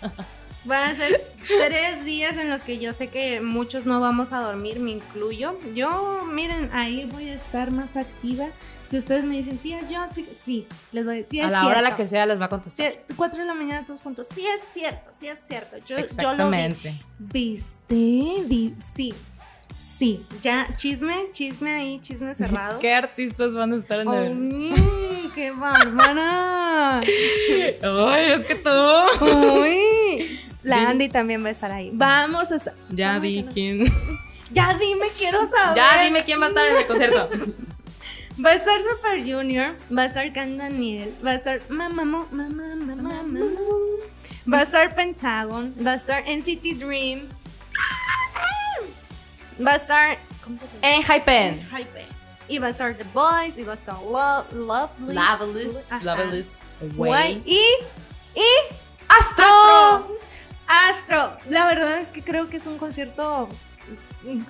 Van 0.70 0.92
a 0.92 0.94
ser 0.94 1.20
tres 1.48 2.04
días 2.04 2.36
en 2.36 2.48
los 2.48 2.62
que 2.62 2.78
yo 2.78 2.92
sé 2.92 3.08
que 3.08 3.40
muchos 3.40 3.86
no 3.86 3.98
vamos 3.98 4.32
a 4.32 4.38
dormir, 4.38 4.78
me 4.78 4.92
incluyo. 4.92 5.58
Yo, 5.74 6.24
miren, 6.32 6.70
ahí 6.72 7.06
voy 7.06 7.28
a 7.28 7.34
estar 7.34 7.72
más 7.72 7.96
activa. 7.96 8.46
Si 8.86 8.96
ustedes 8.96 9.24
me 9.24 9.34
dicen, 9.36 9.58
tía, 9.58 9.80
yo, 9.88 9.98
sí, 10.38 10.68
les 10.92 11.04
voy 11.04 11.14
a 11.14 11.16
decir. 11.18 11.42
a 11.42 11.50
la 11.50 11.66
hora 11.66 11.82
la 11.82 11.96
que 11.96 12.06
sea 12.06 12.24
les 12.24 12.40
va 12.40 12.44
a 12.44 12.48
contestar. 12.48 12.92
Sí, 12.92 13.14
cuatro 13.16 13.40
de 13.40 13.46
la 13.46 13.54
mañana 13.54 13.84
todos 13.84 14.00
juntos. 14.00 14.28
Sí, 14.32 14.46
es 14.46 14.60
cierto, 14.72 15.10
sí, 15.12 15.26
es 15.26 15.40
cierto. 15.40 15.76
Yo, 15.84 15.96
Exactamente. 15.96 16.92
Yo 16.92 17.04
lo 17.18 17.26
vi. 17.32 17.58
¿Viste? 17.58 18.84
Sí. 18.94 19.12
Sí, 19.76 20.24
ya 20.42 20.68
chisme, 20.76 21.32
chisme 21.32 21.74
ahí, 21.74 21.98
chisme 22.00 22.32
cerrado. 22.36 22.78
¿Qué 22.80 22.94
artistas 22.94 23.54
van 23.54 23.72
a 23.72 23.76
estar 23.76 24.02
en 24.02 24.08
el 24.08 24.38
¡Uy, 24.38 25.30
qué 25.34 25.50
bárbara! 25.50 27.00
¡Ay, 27.00 28.32
es 28.32 28.42
que 28.42 28.54
tú! 28.54 29.24
¡Uy! 29.24 29.99
La 30.62 30.88
Andy 30.88 31.08
también 31.08 31.42
va 31.42 31.48
a 31.48 31.52
estar 31.52 31.70
ahí. 31.70 31.90
Vamos 31.92 32.52
a 32.52 32.58
Ya 32.90 33.18
di 33.18 33.44
quién. 33.52 33.92
Ya 34.52 34.74
dime, 34.74 35.06
quiero 35.16 35.48
saber. 35.48 35.76
Ya 35.76 36.02
dime 36.02 36.24
quién 36.24 36.40
va 36.40 36.46
a 36.46 36.48
estar 36.48 36.68
en 36.68 36.76
el 36.76 36.86
concierto. 36.86 37.30
Va 38.44 38.50
a 38.50 38.54
estar 38.54 38.80
Super 38.80 39.20
Junior, 39.20 39.76
va 39.96 40.02
a 40.02 40.06
estar 40.06 40.32
Can 40.32 40.56
Daniel, 40.56 41.14
va 41.24 41.32
a 41.32 41.34
estar 41.34 41.60
Mamá, 41.68 42.04
Mamá, 42.04 42.26
Mamá, 42.30 42.74
Mamá, 42.74 43.42
va 44.50 44.58
a 44.60 44.62
estar 44.62 44.94
Pentagon, 44.94 45.74
va 45.84 45.92
a 45.92 45.94
estar 45.96 46.24
NCT 46.26 46.78
Dream, 46.78 47.28
va 49.64 49.72
a 49.72 49.76
estar 49.76 50.18
en 50.80 51.02
Hypen. 51.02 51.68
Y 52.48 52.58
va 52.58 52.68
a 52.68 52.70
estar 52.70 52.96
The 52.96 53.04
Boys, 53.12 53.58
y 53.58 53.62
va 53.62 53.72
a 53.72 53.76
estar 53.76 53.96
Love, 54.02 54.52
Lovely, 54.52 55.14
Loveless, 55.14 55.90
Loveless, 56.02 56.58
Way. 56.96 57.42
Y, 57.44 57.60
y. 58.34 58.74
Astro. 60.88 61.36
La 61.48 61.66
verdad 61.66 61.98
es 61.98 62.08
que 62.08 62.22
creo 62.22 62.48
que 62.48 62.56
es 62.56 62.66
un 62.66 62.78
concierto. 62.78 63.48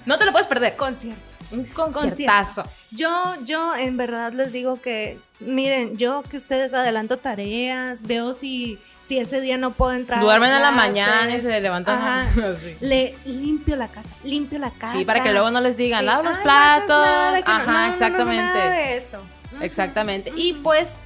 No 0.07 0.19
te 0.19 0.25
lo 0.25 0.33
puedes 0.33 0.47
perder. 0.47 0.77
Concierto. 0.77 1.35
Un 1.53 1.65
conciertazo. 1.65 2.65
Yo, 2.91 3.35
yo 3.45 3.75
en 3.75 3.97
verdad 3.97 4.33
les 4.33 4.53
digo 4.53 4.81
que, 4.81 5.19
miren, 5.41 5.97
yo 5.97 6.23
que 6.23 6.37
ustedes 6.37 6.75
adelanto 6.75 7.17
tareas, 7.17 8.03
veo 8.03 8.35
si, 8.35 8.79
si 9.03 9.19
ese 9.19 9.41
día 9.41 9.59
no 9.59 9.73
puedo 9.73 9.93
entrar. 9.93 10.21
Duermen 10.21 10.53
en 10.53 10.63
la 10.63 10.71
mañana 10.71 11.35
y 11.35 11.41
se 11.41 11.61
levantan. 11.61 12.29
Le 12.81 13.17
limpio 13.25 13.75
la 13.75 13.89
casa, 13.89 14.11
limpio 14.23 14.59
la 14.59 14.71
casa. 14.71 14.97
Sí, 14.97 15.05
para 15.05 15.23
que 15.23 15.33
luego 15.33 15.51
no 15.51 15.61
les 15.61 15.77
digan, 15.77 16.07
los 16.07 16.39
platos. 16.39 17.07
Ajá, 17.45 17.89
exactamente. 17.89 18.59
de 18.59 18.97
eso. 18.97 19.21
Exactamente. 19.61 20.33
Y 20.37 20.55
pues 20.55 21.01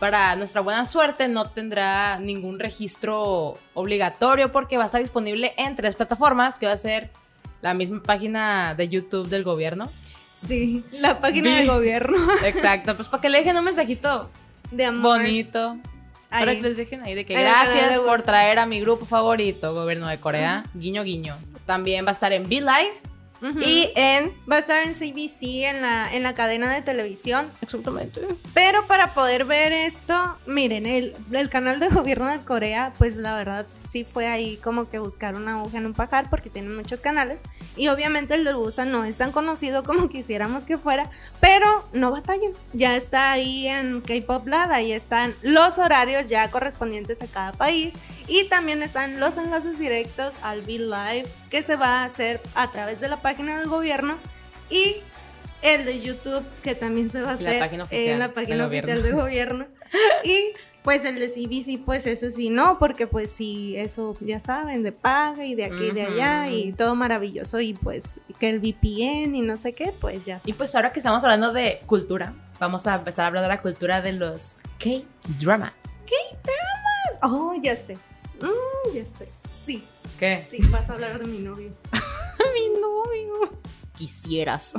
para 0.00 0.34
nuestra 0.34 0.62
buena 0.62 0.86
suerte 0.86 1.28
no 1.28 1.50
tendrá 1.50 2.18
ningún 2.18 2.58
registro 2.58 3.58
obligatorio 3.74 4.50
porque 4.50 4.78
va 4.78 4.84
a 4.84 4.86
estar 4.86 5.00
disponible 5.00 5.52
en 5.58 5.76
tres 5.76 5.94
plataformas 5.94 6.56
que 6.56 6.66
va 6.66 6.72
a 6.72 6.76
ser 6.78 7.10
la 7.60 7.74
misma 7.74 8.02
página 8.02 8.74
de 8.74 8.88
YouTube 8.88 9.28
del 9.28 9.44
gobierno. 9.44 9.90
Sí, 10.34 10.82
la 10.90 11.20
página 11.20 11.54
del 11.54 11.66
gobierno. 11.66 12.16
Exacto, 12.44 12.96
pues 12.96 13.08
para 13.08 13.20
que 13.20 13.28
le 13.28 13.38
dejen 13.38 13.58
un 13.58 13.64
mensajito 13.64 14.30
de 14.70 14.86
amor. 14.86 15.18
bonito. 15.18 15.76
Para 16.30 16.54
que 16.54 16.62
les 16.62 16.76
dejen 16.76 17.02
ahí 17.02 17.14
de 17.14 17.26
que 17.26 17.34
gracias 17.34 18.00
por 18.00 18.22
traer 18.22 18.58
a 18.58 18.64
mi 18.64 18.80
grupo 18.80 19.04
favorito, 19.04 19.74
gobierno 19.74 20.08
de 20.08 20.18
Corea. 20.18 20.64
Guiño, 20.74 21.02
guiño. 21.02 21.36
También 21.66 22.06
va 22.06 22.10
a 22.10 22.12
estar 22.12 22.32
en 22.32 22.48
Be 22.48 22.60
Live 22.60 22.94
y 23.42 23.90
en... 23.94 24.32
Va 24.50 24.56
a 24.56 24.58
estar 24.60 24.86
en 24.86 24.94
CBC, 24.94 25.64
en 25.64 25.82
la, 25.82 26.12
en 26.12 26.22
la 26.22 26.34
cadena 26.34 26.74
de 26.74 26.82
televisión. 26.82 27.50
Exactamente. 27.60 28.20
Pero 28.54 28.86
para 28.86 29.14
poder 29.14 29.44
ver 29.44 29.72
esto, 29.72 30.36
miren, 30.46 30.86
el, 30.86 31.14
el 31.32 31.48
canal 31.48 31.80
de 31.80 31.88
gobierno 31.90 32.30
de 32.30 32.40
Corea, 32.40 32.92
pues 32.98 33.16
la 33.16 33.36
verdad 33.36 33.66
sí 33.76 34.04
fue 34.04 34.26
ahí 34.26 34.56
como 34.58 34.88
que 34.90 34.98
buscar 34.98 35.34
una 35.34 35.58
aguja 35.58 35.78
en 35.78 35.86
un 35.86 35.94
pajar 35.94 36.28
porque 36.28 36.50
tienen 36.50 36.74
muchos 36.74 37.00
canales. 37.00 37.40
Y 37.76 37.88
obviamente 37.88 38.34
el 38.34 38.44
de 38.44 38.52
Busan 38.52 38.90
no 38.90 39.04
es 39.04 39.16
tan 39.16 39.32
conocido 39.32 39.82
como 39.84 40.08
quisiéramos 40.08 40.64
que 40.64 40.76
fuera, 40.76 41.10
pero 41.40 41.66
no 41.92 42.10
batallen. 42.10 42.52
Ya 42.72 42.96
está 42.96 43.32
ahí 43.32 43.66
en 43.66 44.00
K-Pop 44.00 44.46
Lab, 44.46 44.72
ahí 44.72 44.92
están 44.92 45.34
los 45.42 45.78
horarios 45.78 46.28
ya 46.28 46.50
correspondientes 46.50 47.22
a 47.22 47.26
cada 47.26 47.52
país. 47.52 47.94
Y 48.28 48.44
también 48.48 48.82
están 48.82 49.18
los 49.18 49.36
enlaces 49.36 49.78
directos 49.78 50.34
al 50.42 50.62
Be 50.62 50.78
Live 50.78 51.28
que 51.50 51.62
se 51.62 51.76
va 51.76 52.02
a 52.02 52.04
hacer 52.04 52.40
a 52.54 52.70
través 52.70 53.00
de 53.00 53.08
la 53.08 53.18
página 53.18 53.58
del 53.58 53.68
gobierno 53.68 54.16
y 54.70 54.96
el 55.62 55.84
de 55.84 56.00
YouTube 56.00 56.44
que 56.62 56.74
también 56.74 57.10
se 57.10 57.20
va 57.20 57.32
a 57.32 57.34
hacer 57.34 57.48
en 57.48 58.18
la 58.18 58.32
página 58.32 58.66
oficial 58.66 59.02
del 59.02 59.14
gobierno. 59.14 59.66
y 60.24 60.52
pues 60.82 61.04
el 61.04 61.18
de 61.18 61.28
CBC, 61.28 61.84
pues 61.84 62.06
ese 62.06 62.30
sí 62.30 62.48
no, 62.48 62.78
porque 62.78 63.06
pues 63.06 63.30
sí, 63.30 63.76
eso 63.76 64.16
ya 64.20 64.40
saben, 64.40 64.82
de 64.82 64.92
paga 64.92 65.44
y 65.44 65.54
de 65.54 65.64
aquí 65.64 65.88
y 65.88 65.90
de 65.90 66.02
allá 66.02 66.48
y 66.48 66.72
todo 66.72 66.94
maravilloso 66.94 67.60
y 67.60 67.74
pues 67.74 68.20
que 68.38 68.48
el 68.48 68.60
VPN 68.60 69.34
y 69.34 69.42
no 69.42 69.56
sé 69.56 69.74
qué, 69.74 69.92
pues 70.00 70.24
ya 70.24 70.40
Y 70.46 70.54
pues 70.54 70.74
ahora 70.74 70.92
que 70.92 71.00
estamos 71.00 71.22
hablando 71.22 71.52
de 71.52 71.80
cultura, 71.86 72.32
vamos 72.58 72.86
a 72.86 72.94
empezar 72.94 73.24
a 73.24 73.28
hablar 73.28 73.42
de 73.42 73.48
la 73.48 73.60
cultura 73.60 74.00
de 74.00 74.12
los 74.14 74.56
K-dramas. 74.78 75.72
K-dramas. 76.06 77.18
Oh, 77.22 77.54
ya 77.60 77.76
sé. 77.76 77.94
Mm, 78.40 78.94
ya 78.94 79.04
sé. 79.18 79.28
Sí. 79.66 79.84
¿Qué? 80.20 80.46
Sí, 80.50 80.58
vas 80.68 80.90
a 80.90 80.92
hablar 80.92 81.18
de 81.18 81.24
mi 81.24 81.38
novio. 81.38 81.70
mi 82.54 82.78
novio. 82.78 83.58
Quisieras. 83.94 84.74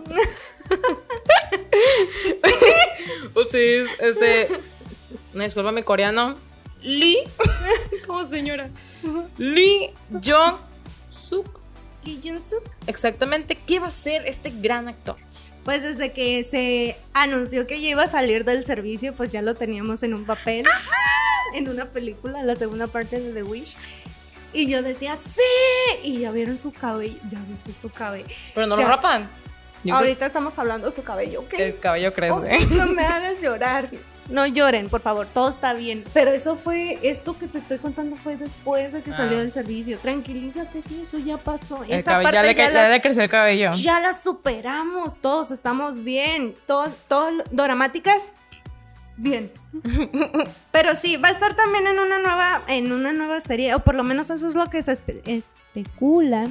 Upsis, 3.35 3.89
este. 3.99 4.49
Disculpa, 5.33 5.71
mi 5.71 5.81
coreano. 5.81 6.35
Lee. 6.83 7.23
¿Cómo 8.05 8.23
señora? 8.23 8.69
Lee 9.39 9.89
Jong 10.23 10.57
Suk. 11.09 11.59
Lee 12.03 12.19
Jong 12.23 12.39
Suk. 12.39 12.69
Exactamente, 12.85 13.55
¿qué 13.55 13.79
va 13.79 13.87
a 13.87 13.91
ser 13.91 14.27
este 14.27 14.51
gran 14.51 14.89
actor? 14.89 15.15
Pues 15.65 15.81
desde 15.81 16.11
que 16.11 16.43
se 16.43 16.97
anunció 17.13 17.65
que 17.65 17.81
ya 17.81 17.89
iba 17.89 18.03
a 18.03 18.07
salir 18.07 18.45
del 18.45 18.63
servicio, 18.63 19.15
pues 19.15 19.31
ya 19.31 19.41
lo 19.41 19.55
teníamos 19.55 20.03
en 20.03 20.13
un 20.13 20.25
papel. 20.25 20.67
En 21.55 21.67
una 21.67 21.89
película, 21.89 22.43
la 22.43 22.55
segunda 22.55 22.85
parte 22.85 23.19
de 23.19 23.33
The 23.33 23.41
Wish. 23.41 23.75
Y 24.53 24.67
yo 24.67 24.81
decía, 24.81 25.15
sí. 25.15 25.41
Y 26.03 26.19
ya 26.19 26.31
vieron 26.31 26.57
su 26.57 26.71
cabello. 26.71 27.17
Ya 27.29 27.39
viste 27.47 27.71
su 27.73 27.89
cabello. 27.89 28.27
Pero 28.53 28.67
no 28.67 28.75
lo 28.75 28.85
rapan. 28.85 29.29
Ahorita 29.89 30.25
estamos 30.25 30.57
hablando 30.59 30.87
de 30.87 30.93
su 30.95 31.03
cabello, 31.03 31.41
¿ok? 31.41 31.53
El 31.53 31.79
cabello 31.79 32.13
crece. 32.13 32.33
Oh, 32.33 32.41
no 32.75 32.85
me 32.87 33.03
hagas 33.03 33.41
llorar. 33.41 33.89
No 34.29 34.45
lloren, 34.45 34.87
por 34.87 35.01
favor, 35.01 35.27
todo 35.33 35.49
está 35.49 35.73
bien. 35.73 36.03
Pero 36.13 36.31
eso 36.31 36.55
fue, 36.55 36.99
esto 37.01 37.37
que 37.37 37.47
te 37.47 37.57
estoy 37.57 37.79
contando 37.79 38.15
fue 38.15 38.37
después 38.37 38.93
de 38.93 39.01
que 39.01 39.11
salió 39.11 39.37
ah. 39.37 39.41
del 39.41 39.51
servicio. 39.51 39.97
Tranquilízate, 39.99 40.81
sí, 40.81 41.01
eso 41.03 41.17
ya 41.17 41.37
pasó. 41.37 41.83
El 41.83 41.93
Esa 41.93 42.21
parte 42.21 42.35
ya 42.35 42.43
le, 42.43 42.55
ya 42.55 42.89
le 42.89 43.01
creció 43.01 43.23
el 43.23 43.29
cabello. 43.29 43.73
Ya 43.73 43.99
la 43.99 44.13
superamos, 44.13 45.19
todos 45.19 45.51
estamos 45.51 46.03
bien. 46.03 46.53
Todos, 46.65 46.91
todos, 47.07 47.33
dramáticas, 47.51 48.31
bien. 49.17 49.51
Pero 50.71 50.95
sí, 50.95 51.17
va 51.17 51.29
a 51.29 51.31
estar 51.31 51.55
también 51.55 51.87
en 51.87 51.99
una 51.99 52.19
nueva, 52.19 52.61
en 52.67 52.91
una 52.91 53.13
nueva 53.13 53.41
serie, 53.41 53.73
o 53.75 53.79
por 53.79 53.95
lo 53.95 54.03
menos 54.03 54.29
eso 54.29 54.47
es 54.47 54.55
lo 54.55 54.69
que 54.69 54.83
se 54.83 54.93
especula, 54.93 56.47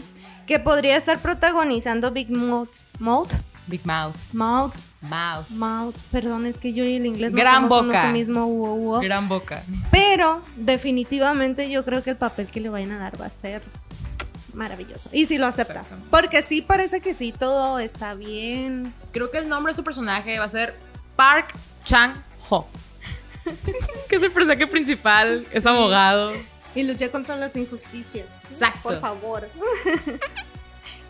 que 0.46 0.58
podría 0.58 0.96
estar 0.96 1.18
protagonizando 1.18 2.10
Big 2.10 2.30
Mouth. 2.30 2.70
Mouth. 2.98 3.30
Big 3.66 3.84
Mouth. 3.86 4.16
Mouth. 4.32 4.74
Mouth. 5.00 5.48
Mouth. 5.50 5.94
Perdón, 6.10 6.44
es 6.46 6.58
que 6.58 6.72
yo 6.72 6.84
y 6.84 6.96
el 6.96 7.06
inglés 7.06 7.32
Gran 7.32 7.68
boca. 7.68 8.12
mismo 8.12 9.00
Gran 9.00 9.28
boca. 9.28 9.62
Pero 9.90 10.42
definitivamente 10.56 11.70
yo 11.70 11.84
creo 11.84 12.02
que 12.02 12.10
el 12.10 12.16
papel 12.16 12.48
que 12.48 12.60
le 12.60 12.68
vayan 12.68 12.92
a 12.92 12.98
dar 12.98 13.20
va 13.20 13.26
a 13.26 13.30
ser 13.30 13.62
maravilloso. 14.52 15.08
Y 15.12 15.26
si 15.26 15.38
lo 15.38 15.46
acepta. 15.46 15.84
Porque 16.10 16.42
sí 16.42 16.60
parece 16.60 17.00
que 17.00 17.14
sí, 17.14 17.32
todo 17.32 17.78
está 17.78 18.14
bien. 18.14 18.92
Creo 19.12 19.30
que 19.30 19.38
el 19.38 19.48
nombre 19.48 19.70
de 19.72 19.76
su 19.76 19.84
personaje 19.84 20.38
va 20.38 20.44
a 20.44 20.48
ser 20.48 20.74
Park 21.16 21.54
Chang 21.84 22.14
que 24.08 24.16
es 24.16 24.22
el 24.22 24.30
personaje 24.30 24.66
principal, 24.66 25.46
es 25.52 25.66
abogado. 25.66 26.32
Y 26.74 26.82
lucha 26.82 27.10
contra 27.10 27.36
las 27.36 27.56
injusticias. 27.56 28.44
Exacto. 28.50 28.80
Por 28.82 29.00
favor. 29.00 29.48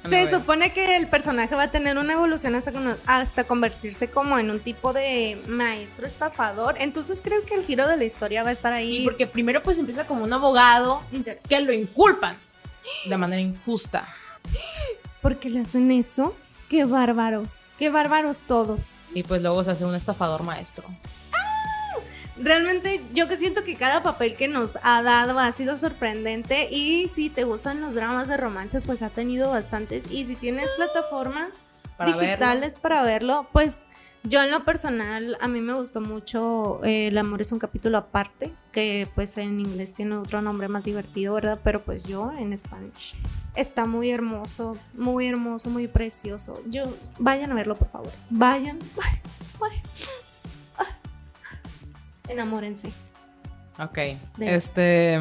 Se 0.09 0.31
supone 0.31 0.73
que 0.73 0.97
el 0.97 1.09
personaje 1.09 1.55
va 1.55 1.65
a 1.65 1.71
tener 1.71 1.99
una 1.99 2.15
evolución 2.15 2.55
hasta, 2.55 2.73
hasta, 3.05 3.45
convertirse 3.45 4.09
como 4.09 4.39
en 4.39 4.51
un 4.51 4.59
tipo 4.59 4.95
de 4.95 5.43
maestro 5.47 6.07
estafador. 6.07 6.77
Entonces 6.79 7.21
creo 7.23 7.45
que 7.45 7.55
el 7.55 7.67
giro 7.67 7.87
de 7.87 7.99
la 7.99 8.05
historia 8.05 8.43
va 8.43 8.49
a 8.49 8.53
estar 8.53 8.73
ahí. 8.73 8.99
Sí, 8.99 9.05
porque 9.05 9.27
primero 9.27 9.63
pues 9.63 9.79
empieza 9.79 10.07
como 10.07 10.25
un 10.25 10.33
abogado 10.33 11.03
que 11.47 11.61
lo 11.61 11.75
inculpan 11.75 12.35
de 13.07 13.17
manera 13.19 13.43
injusta. 13.43 14.09
Porque 15.21 15.51
le 15.51 15.61
hacen 15.61 15.91
eso. 15.91 16.35
Qué 16.71 16.85
bárbaros. 16.85 17.51
Qué 17.79 17.91
bárbaros 17.91 18.39
todos. 18.47 18.95
Y 19.15 19.23
pues 19.23 19.43
luego 19.43 19.63
se 19.65 19.73
hace 19.73 19.85
un 19.85 19.95
estafador 19.95 20.45
maestro 20.45 20.85
realmente 22.43 23.01
yo 23.13 23.29
que 23.29 23.37
siento 23.37 23.65
que 23.65 23.75
cada 23.75 24.03
papel 24.03 24.35
que 24.35 24.49
nos 24.49 24.79
ha 24.83 25.03
dado 25.03 25.39
ha 25.39 25.53
sido 25.53 25.77
sorprendente 25.77 26.69
y 26.71 27.09
si 27.09 27.31
te 27.31 27.45
gustan 27.45 27.81
los 27.81 27.95
dramas 27.95 28.29
de 28.29 28.37
romance 28.37 28.81
pues 28.81 29.03
ha 29.03 29.11
tenido 29.11 29.51
bastantes 29.51 30.11
y 30.11 30.25
si 30.25 30.37
tienes 30.37 30.69
plataformas 30.77 31.51
digitales 32.07 32.75
para 32.75 33.03
verlo 33.03 33.47
pues 33.53 33.79
Yo 34.23 34.43
en 34.43 34.51
lo 34.51 34.65
personal, 34.65 35.39
a 35.41 35.49
mí 35.49 35.61
me 35.63 35.75
gustó 35.75 36.03
mucho 36.03 36.85
eh, 36.85 37.09
El 37.09 37.17
amor 37.17 37.41
es 37.41 37.53
un 37.53 37.59
capítulo 37.59 37.97
aparte, 37.97 38.53
que 38.71 39.09
pues 39.15 39.39
en 39.39 39.61
inglés 39.61 39.95
tiene 39.95 40.17
otro 40.17 40.43
nombre 40.43 40.69
más 40.69 40.85
divertido, 40.85 41.35
¿verdad? 41.35 41.59
Pero 41.65 41.81
pues 41.81 42.05
yo 42.05 42.31
en 42.37 42.53
español. 42.53 42.93
Está 43.55 43.87
muy 43.87 44.11
hermoso, 44.11 44.77
muy 44.93 45.27
hermoso, 45.27 45.71
muy 45.71 45.89
precioso. 45.89 46.61
Yo, 46.67 46.83
vayan 47.19 47.51
a 47.53 47.55
verlo, 47.55 47.77
por 47.77 47.89
favor. 47.89 48.13
Vayan. 48.29 48.79
vayan. 49.59 49.81
Enamórense. 52.31 52.89
Ok. 53.79 53.97
De- 54.37 54.55
Este. 54.55 55.19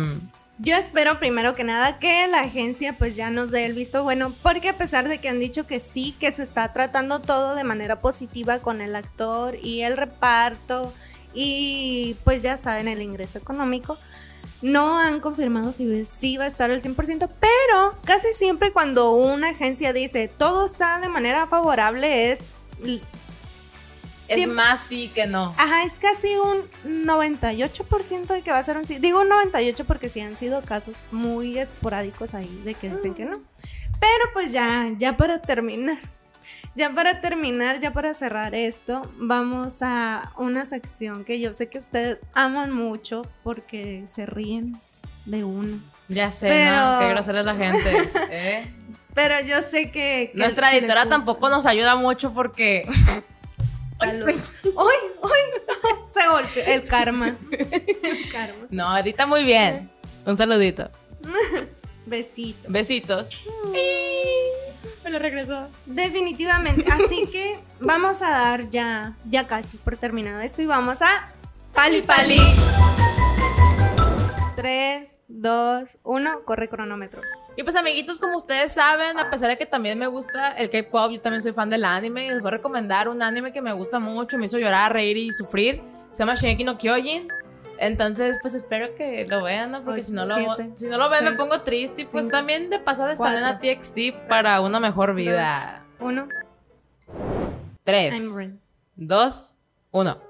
Yo 0.62 0.76
espero 0.76 1.20
primero 1.20 1.56
que 1.56 1.64
nada 1.64 2.00
que 2.00 2.28
la 2.28 2.42
agencia 2.42 2.98
pues 2.98 3.16
ya 3.16 3.30
nos 3.30 3.50
dé 3.50 3.64
el 3.66 3.74
visto 3.74 4.04
bueno, 4.04 4.34
porque 4.44 4.68
a 4.68 4.74
pesar 4.74 5.08
de 5.08 5.18
que 5.20 5.30
han 5.30 5.40
dicho 5.40 5.66
que 5.66 5.80
sí, 5.80 6.14
que 6.20 6.34
se 6.34 6.44
está 6.44 6.74
tratando 6.74 7.20
todo 7.22 7.56
de 7.56 7.64
manera 7.64 8.02
positiva 8.02 8.60
con 8.60 8.82
el 8.82 8.94
actor 8.98 9.56
y 9.64 9.84
el 9.84 9.96
reparto 9.96 10.94
y 11.34 12.18
pues 12.26 12.42
ya 12.42 12.58
saben 12.58 12.90
el 12.90 13.02
ingreso 13.02 13.38
económico, 13.38 13.98
no 14.62 15.00
han 15.00 15.22
confirmado 15.22 15.72
si 15.72 16.04
sí 16.20 16.36
va 16.36 16.44
a 16.44 16.48
estar 16.48 16.70
al 16.70 16.82
100%, 16.82 17.30
pero 17.40 17.96
casi 18.04 18.34
siempre 18.34 18.74
cuando 18.74 19.12
una 19.14 19.52
agencia 19.52 19.94
dice 19.94 20.28
todo 20.28 20.66
está 20.66 21.00
de 21.00 21.08
manera 21.08 21.48
favorable 21.48 22.34
es... 22.34 22.50
Es 24.30 24.48
más 24.48 24.82
sí 24.82 25.12
que 25.14 25.28
no. 25.28 25.54
Ajá, 25.58 25.84
es 25.84 25.94
casi 26.00 26.36
un 26.36 27.06
98% 27.06 28.28
de 28.28 28.42
que 28.42 28.52
va 28.52 28.58
a 28.60 28.64
ser 28.64 28.78
un 28.78 28.86
sí. 28.86 28.98
Digo 29.00 29.22
un 29.22 29.30
98 29.30 29.86
porque 29.86 30.10
sí 30.10 30.22
han 30.22 30.36
sido 30.36 30.62
casos 30.62 31.04
muy 31.12 31.58
esporádicos 31.58 32.34
ahí 32.34 32.62
de 32.64 32.74
que 32.76 32.90
dicen 32.90 33.14
que 33.14 33.26
no. 33.26 33.38
Pero 34.00 34.24
pues 34.34 34.52
ya, 34.52 34.90
ya 34.98 35.18
para 35.18 35.42
terminar. 35.42 35.98
Ya 36.76 36.92
para 36.94 37.20
terminar, 37.22 37.80
ya 37.80 37.92
para 37.92 38.14
cerrar 38.14 38.56
esto, 38.56 39.02
vamos 39.18 39.82
a 39.82 40.32
una 40.38 40.66
sección 40.66 41.26
que 41.26 41.40
yo 41.40 41.54
sé 41.54 41.68
que 41.68 41.80
ustedes 41.80 42.22
aman 42.34 42.72
mucho 42.72 43.24
porque 43.44 44.06
se 44.14 44.26
ríen 44.26 44.78
de 45.26 45.44
uno. 45.44 45.80
Ya 46.08 46.32
sé, 46.32 46.48
Pero- 46.48 46.76
¿no? 46.76 47.00
Qué 47.00 47.10
grosera 47.10 47.40
es 47.40 47.46
la 47.46 47.56
gente. 47.56 48.10
¿eh? 48.32 48.74
Pero 49.14 49.42
yo 49.42 49.62
sé 49.62 49.92
que... 49.92 50.32
que 50.32 50.38
Nuestra 50.38 50.74
editora 50.74 51.08
tampoco 51.08 51.50
nos 51.50 51.66
ayuda 51.66 51.96
mucho 51.96 52.34
porque. 52.34 52.88
Salud. 54.12 54.36
¡Uy! 54.64 54.96
Se 56.14 56.28
golpeó. 56.28 56.64
El 56.66 56.84
karma. 56.86 57.36
El 57.52 58.32
karma. 58.32 58.68
No, 58.70 58.98
edita 58.98 59.26
muy 59.26 59.44
bien. 59.44 59.90
Un 60.26 60.38
saludito. 60.38 60.90
Besito. 62.06 62.68
Besitos. 62.68 63.30
Me 65.04 65.10
lo 65.10 65.20
regresó. 65.20 65.68
Definitivamente. 65.86 66.92
Así 66.92 67.28
que 67.32 67.60
vamos 67.80 68.22
a 68.22 68.30
dar 68.30 68.70
ya, 68.70 69.16
ya 69.30 69.48
casi 69.48 69.78
por 69.78 69.98
terminado 69.98 70.42
esto 70.42 70.62
y 70.62 70.66
vamos 70.66 71.02
a 71.02 71.30
Pali 71.74 72.02
Pali. 72.02 72.40
3, 74.56 75.20
2, 75.28 75.98
1, 76.04 76.44
corre 76.46 76.68
cronómetro. 76.68 77.22
Y 77.60 77.64
pues 77.64 77.76
amiguitos, 77.76 78.20
como 78.20 78.38
ustedes 78.38 78.72
saben, 78.72 79.20
a 79.20 79.30
pesar 79.30 79.50
de 79.50 79.58
que 79.58 79.66
también 79.66 80.00
me 80.00 80.08
gusta 80.08 80.54
el 80.54 80.70
K-pop, 80.70 81.12
yo 81.12 81.20
también 81.20 81.44
soy 81.44 81.52
fan 81.52 81.70
del 81.70 81.84
anime 81.84 82.26
y 82.26 82.30
les 82.30 82.42
voy 82.42 82.48
a 82.48 82.52
recomendar 82.52 83.10
un 83.10 83.22
anime 83.22 83.52
que 83.52 83.62
me 83.62 83.74
gusta 83.74 84.00
mucho, 84.00 84.38
me 84.38 84.46
hizo 84.46 84.58
llorar, 84.58 84.94
reír 84.94 85.18
y 85.18 85.34
sufrir. 85.34 85.82
Se 86.12 86.20
llama 86.20 86.36
Shingeki 86.36 86.64
no 86.64 86.78
Kyojin. 86.78 87.28
Entonces, 87.78 88.38
pues 88.42 88.54
espero 88.54 88.96
que 88.96 89.28
lo 89.28 89.44
vean, 89.44 89.74
¿no? 89.74 89.84
Porque 89.84 90.04
si 90.04 90.14
no 90.14 90.26
lo, 90.26 90.36
siete, 90.36 90.72
si 90.76 90.88
no 90.88 90.98
lo 90.98 91.10
ven 91.10 91.26
me 91.26 91.34
pongo 91.34 91.60
triste. 91.60 92.04
Y 92.04 92.06
pues 92.06 92.24
cinco, 92.24 92.38
también 92.38 92.70
de 92.70 92.80
pasada 92.80 93.12
están 93.12 93.36
en 93.36 93.78
TXT 93.78 94.30
para 94.30 94.62
una 94.62 94.80
mejor 94.80 95.14
vida. 95.14 95.86
1, 96.00 96.30
3, 97.84 98.14
I'm 98.14 98.38
ready. 98.38 98.60
2, 98.96 99.54
1. 99.92 100.29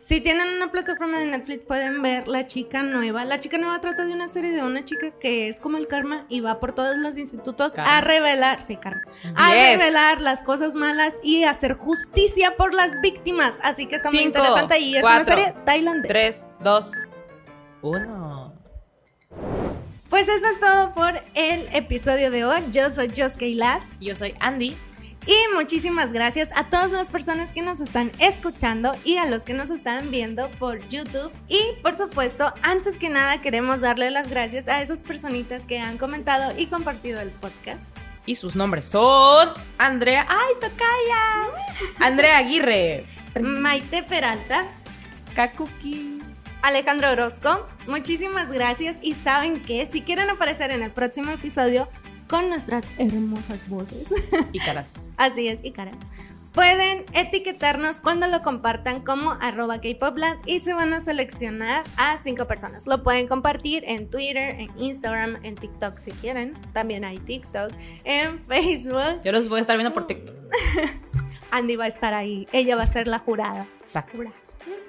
Si 0.00 0.20
tienen 0.20 0.48
una 0.48 0.70
plataforma 0.70 1.18
de 1.18 1.26
Netflix 1.26 1.64
pueden 1.66 2.02
ver 2.02 2.28
La 2.28 2.46
Chica 2.46 2.82
Nueva. 2.82 3.24
La 3.24 3.40
Chica 3.40 3.58
Nueva 3.58 3.80
trata 3.80 4.04
de 4.04 4.12
una 4.12 4.28
serie 4.28 4.52
de 4.52 4.62
una 4.62 4.84
chica 4.84 5.12
que 5.18 5.48
es 5.48 5.58
como 5.60 5.78
el 5.78 5.86
karma 5.86 6.26
y 6.28 6.40
va 6.40 6.60
por 6.60 6.74
todos 6.74 6.96
los 6.96 7.16
institutos 7.16 7.72
Karma. 7.72 7.98
a 7.98 8.00
revelar, 8.00 8.62
sí, 8.62 8.76
karma, 8.76 9.00
a 9.34 9.52
revelar 9.52 10.20
las 10.20 10.40
cosas 10.40 10.74
malas 10.74 11.14
y 11.22 11.44
hacer 11.44 11.74
justicia 11.74 12.56
por 12.56 12.74
las 12.74 13.00
víctimas. 13.00 13.54
Así 13.62 13.86
que 13.86 13.96
está 13.96 14.10
muy 14.10 14.18
Cinco, 14.18 14.38
interesante 14.38 14.78
y 14.78 14.96
es 14.96 15.04
una 15.04 15.24
serie 15.24 15.54
tailandesa. 15.64 16.08
3, 16.12 16.48
2, 16.60 16.92
1. 17.82 18.54
Pues 20.10 20.28
eso 20.28 20.46
es 20.46 20.60
todo 20.60 20.92
por 20.92 21.22
el 21.34 21.68
episodio 21.74 22.30
de 22.30 22.44
hoy. 22.44 22.60
Yo 22.70 22.90
soy 22.90 23.10
Jos 23.16 23.32
Keilad 23.32 23.80
Yo 23.98 24.14
soy 24.14 24.34
Andy. 24.40 24.76
Y 25.26 25.54
muchísimas 25.54 26.12
gracias 26.12 26.50
a 26.54 26.68
todas 26.68 26.90
las 26.92 27.10
personas 27.10 27.50
que 27.52 27.62
nos 27.62 27.80
están 27.80 28.10
escuchando 28.18 28.92
y 29.04 29.16
a 29.16 29.26
los 29.26 29.42
que 29.42 29.54
nos 29.54 29.70
están 29.70 30.10
viendo 30.10 30.50
por 30.58 30.86
YouTube. 30.88 31.30
Y 31.48 31.60
por 31.82 31.96
supuesto, 31.96 32.52
antes 32.62 32.96
que 32.96 33.08
nada 33.08 33.40
queremos 33.40 33.80
darle 33.80 34.10
las 34.10 34.28
gracias 34.28 34.68
a 34.68 34.82
esas 34.82 35.02
personitas 35.02 35.62
que 35.62 35.78
han 35.78 35.98
comentado 35.98 36.52
y 36.58 36.66
compartido 36.66 37.20
el 37.20 37.30
podcast. 37.30 37.82
Y 38.26 38.36
sus 38.36 38.56
nombres 38.56 38.86
son 38.86 39.48
Andrea. 39.78 40.26
¡Ay, 40.28 40.54
Tocaya! 40.60 41.94
Andrea 42.00 42.38
Aguirre. 42.38 43.04
Maite 43.40 44.02
Peralta, 44.02 44.66
Kakuki. 45.34 46.18
Alejandro 46.62 47.10
Orozco, 47.10 47.66
muchísimas 47.88 48.52
gracias 48.52 48.96
y 49.02 49.14
saben 49.14 49.60
que 49.62 49.84
si 49.86 50.00
quieren 50.00 50.30
aparecer 50.30 50.70
en 50.70 50.82
el 50.82 50.92
próximo 50.92 51.32
episodio 51.32 51.88
con 52.32 52.48
nuestras 52.48 52.86
hermosas 52.96 53.68
voces. 53.68 54.12
Y 54.52 54.58
caras. 54.58 55.12
Así 55.18 55.48
es, 55.48 55.62
y 55.62 55.70
caras. 55.72 56.00
Pueden 56.54 57.04
etiquetarnos 57.12 58.00
cuando 58.00 58.26
lo 58.26 58.40
compartan 58.40 59.00
como 59.02 59.32
arroba 59.32 59.80
kpopland 59.82 60.40
y 60.46 60.60
se 60.60 60.72
van 60.72 60.94
a 60.94 61.00
seleccionar 61.02 61.84
a 61.98 62.16
cinco 62.22 62.46
personas. 62.46 62.86
Lo 62.86 63.02
pueden 63.02 63.28
compartir 63.28 63.84
en 63.86 64.08
Twitter, 64.08 64.54
en 64.58 64.70
Instagram, 64.78 65.44
en 65.44 65.56
TikTok 65.56 65.98
si 65.98 66.10
quieren. 66.12 66.54
También 66.72 67.04
hay 67.04 67.18
TikTok, 67.18 67.70
en 68.04 68.38
Facebook. 68.46 69.20
Yo 69.22 69.32
los 69.32 69.50
voy 69.50 69.58
a 69.58 69.60
estar 69.60 69.76
viendo 69.76 69.92
por 69.92 70.06
TikTok. 70.06 70.34
Andy 71.50 71.76
va 71.76 71.84
a 71.84 71.88
estar 71.88 72.14
ahí. 72.14 72.48
Ella 72.52 72.76
va 72.76 72.84
a 72.84 72.86
ser 72.86 73.08
la 73.08 73.18
jurada. 73.18 73.66
Exacto. 73.82 74.16
Jura- 74.16 74.32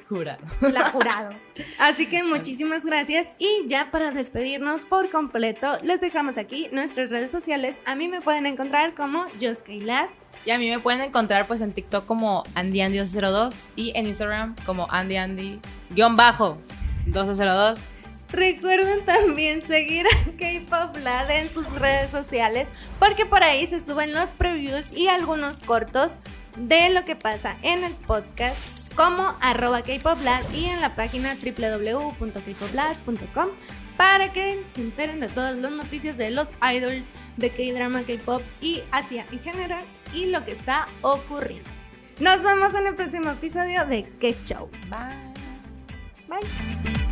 Jura. 0.08 0.38
La 0.62 0.86
jurado. 0.90 1.34
Así 1.80 2.06
que 2.08 2.24
muchísimas 2.24 2.86
gracias 2.86 3.34
y 3.40 3.64
ya 3.68 3.92
para 3.92 4.12
despedirnos 4.12 4.86
por 4.86 5.10
completo, 5.10 5.80
les 5.84 6.00
dejamos 6.02 6.38
aquí 6.38 6.70
nuestras 6.72 7.10
redes 7.10 7.32
sociales. 7.32 7.78
A 7.86 7.96
mí 7.96 8.08
me 8.08 8.22
pueden 8.22 8.46
encontrar 8.46 8.94
como 8.96 9.26
Joskailat. 9.40 10.10
Y 10.46 10.52
a 10.52 10.58
mí 10.58 10.70
me 10.70 10.80
pueden 10.80 11.02
encontrar 11.02 11.48
pues 11.48 11.60
en 11.62 11.72
TikTok 11.74 12.06
como 12.06 12.44
AndyAndy202 12.56 13.70
y 13.76 13.92
en 13.96 14.08
Instagram 14.08 14.56
como 14.66 14.88
AndyAndy-202. 14.88 17.88
Recuerden 18.34 19.06
también 19.06 19.66
seguir 19.68 20.08
a 20.08 20.32
K-Pop 20.38 20.98
Lad 20.98 21.30
en 21.30 21.54
sus 21.54 21.72
redes 21.74 22.10
sociales 22.10 22.70
porque 23.00 23.28
por 23.28 23.44
ahí 23.44 23.68
se 23.68 23.86
suben 23.86 24.12
los 24.12 24.32
previews 24.32 24.92
y 24.92 25.08
algunos 25.08 25.58
cortos 25.58 26.14
de 26.58 26.90
lo 26.90 27.06
que 27.06 27.16
pasa 27.16 27.56
en 27.62 27.84
el 27.84 27.94
podcast 27.94 28.58
como 28.96 29.36
arroba 29.42 29.82
kpoplad 29.82 30.44
y 30.54 30.66
en 30.66 30.80
la 30.82 30.94
página 30.96 31.36
www.kpoplad.com 31.36 33.48
para 33.98 34.32
que 34.34 34.64
se 34.76 34.82
enteren 34.82 35.20
de 35.20 35.30
todas 35.30 35.58
las 35.58 35.72
noticias 35.72 36.18
de 36.18 36.30
los 36.32 36.54
idols, 36.62 37.10
de 37.38 37.50
K-drama, 37.50 38.04
K-pop 38.04 38.44
y 38.62 38.82
Asia 38.92 39.26
en 39.32 39.40
general 39.40 39.84
y 40.14 40.28
lo 40.28 40.46
que 40.46 40.52
está 40.54 40.88
ocurriendo. 41.02 41.70
Nos 42.20 42.44
vemos 42.44 42.76
en 42.76 42.86
el 42.88 42.96
próximo 42.96 43.32
episodio 43.32 43.86
de 43.86 44.04
K-Show. 44.04 44.70
Bye. 44.90 45.34
Bye. 46.28 47.03